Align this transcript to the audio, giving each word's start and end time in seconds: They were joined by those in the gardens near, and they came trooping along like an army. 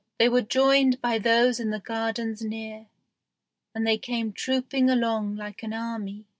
They 0.17 0.29
were 0.29 0.41
joined 0.41 0.99
by 0.99 1.19
those 1.19 1.59
in 1.59 1.69
the 1.69 1.79
gardens 1.79 2.41
near, 2.41 2.87
and 3.75 3.85
they 3.85 3.99
came 3.99 4.33
trooping 4.33 4.89
along 4.89 5.35
like 5.35 5.61
an 5.61 5.73
army. 5.73 6.25